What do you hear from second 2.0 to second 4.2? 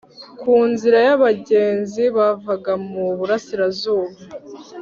bavaga mu burasirazuba